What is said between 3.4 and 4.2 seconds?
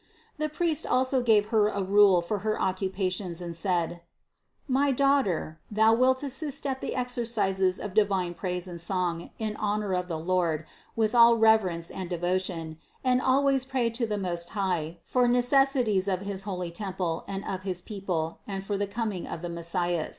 said: